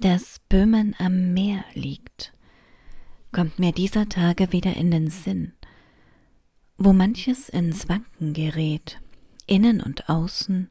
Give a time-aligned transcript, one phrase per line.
[0.00, 2.32] dass Böhmen am Meer liegt,
[3.32, 5.52] kommt mir dieser Tage wieder in den Sinn,
[6.76, 9.00] wo manches ins Wanken gerät,
[9.46, 10.68] innen und außen,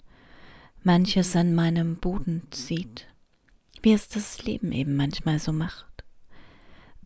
[0.83, 3.07] manches an meinem Boden zieht,
[3.81, 6.03] wie es das Leben eben manchmal so macht,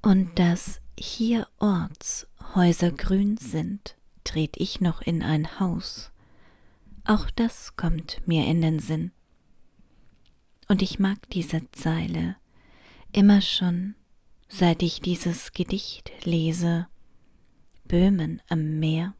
[0.01, 3.95] und dass hier orts Häuser grün sind,
[4.25, 6.11] tret ich noch in ein Haus,
[7.05, 9.11] auch das kommt mir in den Sinn.
[10.69, 12.35] Und ich mag diese Zeile
[13.11, 13.95] immer schon,
[14.47, 16.87] seit ich dieses Gedicht lese,
[17.85, 19.15] Böhmen am Meer,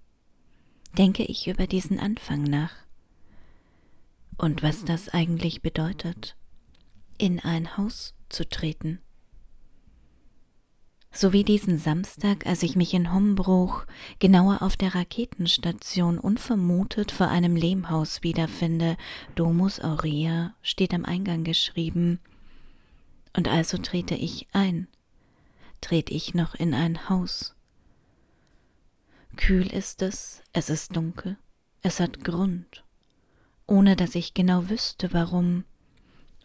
[0.96, 2.76] denke ich über diesen Anfang nach.
[4.38, 6.36] Und was das eigentlich bedeutet,
[7.18, 9.00] in ein Haus zu treten.
[11.12, 13.86] So wie diesen Samstag, als ich mich in Hombruch,
[14.20, 18.96] genauer auf der Raketenstation, unvermutet vor einem Lehmhaus wiederfinde.
[19.36, 22.20] Domus Aurea steht am Eingang geschrieben.
[23.36, 24.88] Und also trete ich ein,
[25.82, 27.56] tret ich noch in ein Haus.
[29.36, 31.38] Kühl ist es, es ist dunkel,
[31.82, 32.84] es hat Grund,
[33.68, 35.64] ohne dass ich genau wüsste, warum,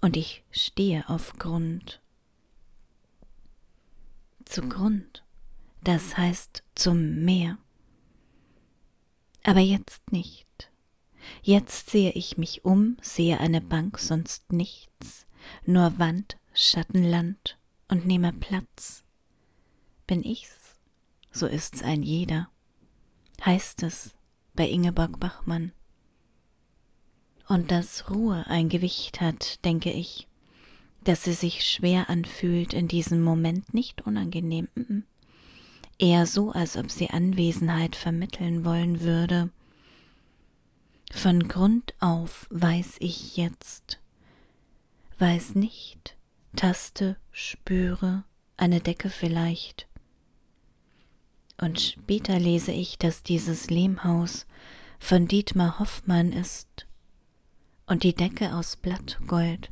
[0.00, 2.00] und ich stehe auf Grund
[4.44, 5.24] zugrund,
[5.82, 7.58] das heißt zum Meer.
[9.42, 10.70] Aber jetzt nicht.
[11.42, 15.26] Jetzt sehe ich mich um, sehe eine Bank, sonst nichts,
[15.64, 19.04] nur Wand, Schattenland und nehme Platz.
[20.06, 20.76] Bin ich's,
[21.30, 22.48] so ist's ein jeder,
[23.44, 24.14] heißt es
[24.54, 25.72] bei Ingeborg Bachmann.
[27.48, 30.28] Und dass Ruhe ein Gewicht hat, denke ich,
[31.04, 34.68] dass sie sich schwer anfühlt in diesem Moment, nicht unangenehm,
[35.98, 39.50] eher so, als ob sie Anwesenheit vermitteln wollen würde.
[41.12, 44.00] Von Grund auf weiß ich jetzt,
[45.18, 46.16] weiß nicht,
[46.56, 48.24] taste, spüre,
[48.56, 49.86] eine Decke vielleicht.
[51.60, 54.46] Und später lese ich, dass dieses Lehmhaus
[54.98, 56.86] von Dietmar Hoffmann ist
[57.86, 59.70] und die Decke aus Blattgold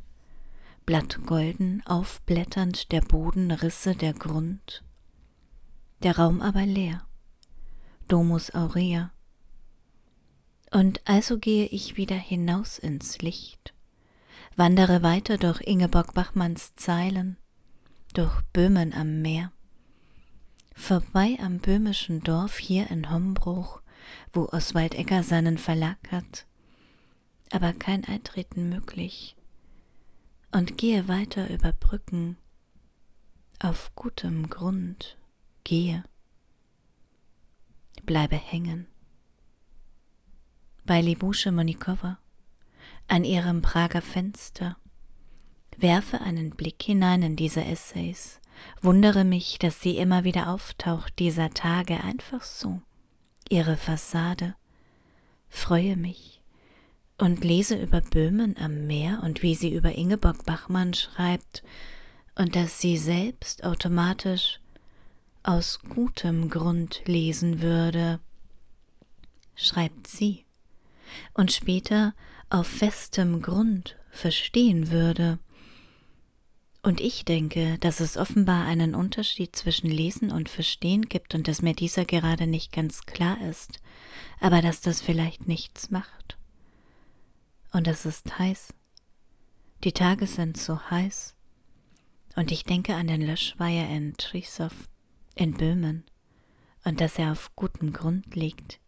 [0.85, 4.83] blattgolden aufblätternd der Boden Risse der Grund,
[6.03, 7.05] der Raum aber leer,
[8.07, 9.11] Domus Aurea.
[10.71, 13.73] Und also gehe ich wieder hinaus ins Licht,
[14.55, 17.37] wandere weiter durch Ingeborg Bachmanns Zeilen,
[18.13, 19.51] durch Böhmen am Meer,
[20.75, 23.81] vorbei am böhmischen Dorf hier in Hombruch,
[24.33, 26.45] wo Oswald Egger seinen Verlag hat,
[27.51, 29.37] aber kein Eintreten möglich
[30.53, 32.37] und gehe weiter über Brücken.
[33.59, 35.17] Auf gutem Grund,
[35.63, 36.03] gehe,
[38.05, 38.87] bleibe hängen.
[40.85, 42.19] Bei Libusche Monikowa
[43.07, 44.77] an ihrem Prager Fenster
[45.77, 48.39] werfe einen Blick hinein in diese Essays,
[48.81, 52.81] wundere mich, dass sie immer wieder auftaucht dieser Tage einfach so,
[53.49, 54.55] ihre Fassade,
[55.49, 56.42] freue mich,
[57.23, 61.63] und lese über Böhmen am Meer und wie sie über Ingeborg Bachmann schreibt
[62.35, 64.59] und dass sie selbst automatisch
[65.41, 68.19] aus gutem Grund lesen würde,
[69.55, 70.43] schreibt sie,
[71.33, 72.13] und später
[72.49, 75.39] auf festem Grund verstehen würde.
[76.81, 81.61] Und ich denke, dass es offenbar einen Unterschied zwischen Lesen und Verstehen gibt und dass
[81.61, 83.79] mir dieser gerade nicht ganz klar ist,
[84.41, 86.37] aber dass das vielleicht nichts macht
[87.73, 88.73] und es ist heiß.
[89.83, 91.35] Die Tage sind so heiß.
[92.35, 94.71] Und ich denke an den Löschweiher in Trisow
[95.35, 96.05] in Böhmen
[96.85, 98.79] und dass er auf gutem Grund liegt.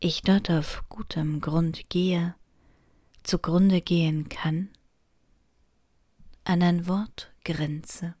[0.00, 2.34] Ich dort auf gutem Grund gehe,
[3.22, 4.68] zugrunde gehen kann,
[6.44, 8.14] an ein Wort grenze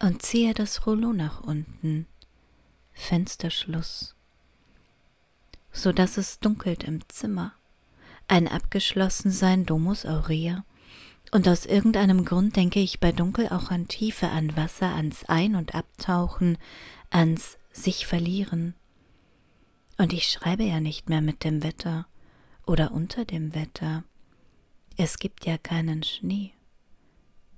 [0.00, 2.06] und ziehe das Rollo nach unten,
[2.92, 4.16] Fensterschluss
[5.82, 7.52] so dass es dunkelt im Zimmer,
[8.28, 10.64] ein Abgeschlossensein Domus Aurea,
[11.32, 15.56] und aus irgendeinem Grund denke ich bei Dunkel auch an Tiefe, an Wasser, ans Ein-
[15.56, 16.56] und Abtauchen,
[17.10, 18.74] ans sich verlieren.
[19.98, 22.06] Und ich schreibe ja nicht mehr mit dem Wetter
[22.64, 24.04] oder unter dem Wetter.
[24.96, 26.52] Es gibt ja keinen Schnee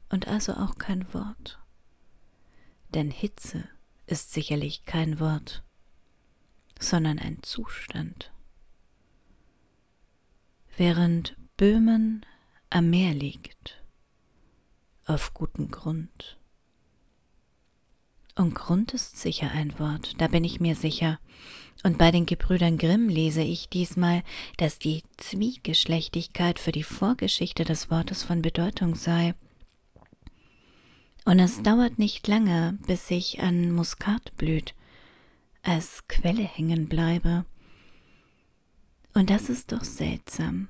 [0.08, 1.58] und also auch kein Wort.
[2.94, 3.64] Denn Hitze
[4.06, 5.64] ist sicherlich kein Wort
[6.78, 8.32] sondern ein Zustand.
[10.76, 12.26] Während Böhmen
[12.70, 13.82] am Meer liegt,
[15.06, 16.38] auf guten Grund.
[18.36, 21.20] Und Grund ist sicher ein Wort, da bin ich mir sicher.
[21.84, 24.24] Und bei den Gebrüdern Grimm lese ich diesmal,
[24.56, 29.34] dass die Zwiegeschlechtigkeit für die Vorgeschichte des Wortes von Bedeutung sei.
[31.24, 34.74] Und es dauert nicht lange, bis ich an Muskatblüt
[35.64, 37.44] als Quelle hängen bleibe.
[39.14, 40.68] Und das ist doch seltsam,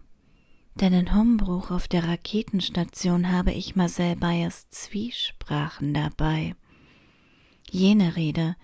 [0.74, 6.54] denn in Hombruch auf der Raketenstation habe ich Marcel Bayers Zwiesprachen dabei.
[7.70, 8.56] Jene Rede,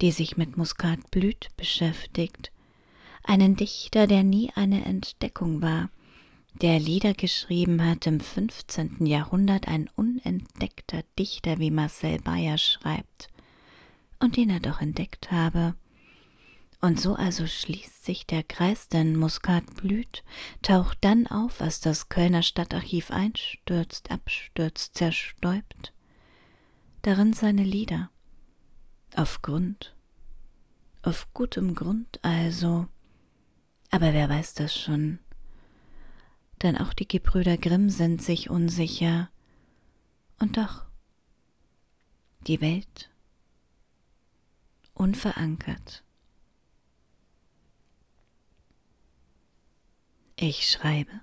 [0.00, 2.52] die sich mit Muskatblüt beschäftigt,
[3.22, 5.90] einen Dichter, der nie eine Entdeckung war,
[6.62, 9.06] der Lieder geschrieben hat im 15.
[9.06, 13.28] Jahrhundert, ein unentdeckter Dichter wie Marcel Bayer schreibt,
[14.20, 15.74] und den er doch entdeckt habe.
[16.80, 20.22] Und so also schließt sich der Kreis, denn Muskat blüht,
[20.62, 25.92] taucht dann auf, als das Kölner Stadtarchiv einstürzt, abstürzt, zerstäubt.
[27.02, 28.10] Darin seine Lieder.
[29.16, 29.96] Auf Grund.
[31.02, 32.86] Auf gutem Grund also.
[33.90, 35.18] Aber wer weiß das schon?
[36.62, 39.30] Denn auch die Gebrüder Grimm sind sich unsicher.
[40.38, 40.84] Und doch.
[42.46, 43.10] Die Welt.
[44.98, 46.02] Unverankert.
[50.34, 51.20] Ich schreibe,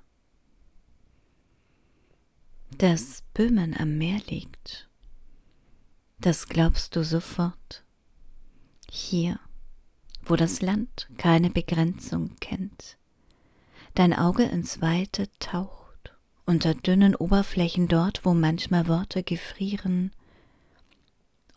[2.78, 4.90] dass Böhmen am Meer liegt.
[6.20, 7.84] Das glaubst du sofort.
[8.90, 9.40] Hier,
[10.24, 12.98] wo das Land keine Begrenzung kennt,
[13.94, 16.14] dein Auge ins Weite taucht,
[16.46, 20.12] unter dünnen Oberflächen dort, wo manchmal Worte gefrieren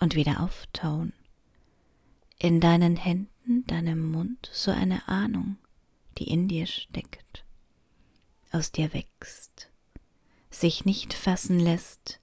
[0.01, 1.13] und wieder auftauen,
[2.39, 5.57] in deinen Händen, deinem Mund so eine Ahnung,
[6.19, 7.45] die in dir steckt
[8.53, 9.71] aus dir wächst,
[10.51, 12.21] sich nicht fassen lässt,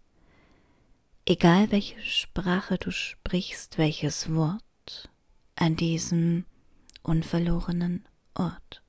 [1.25, 5.09] egal welche Sprache du sprichst, welches Wort
[5.55, 6.45] an diesem
[7.03, 8.81] unverlorenen Ort.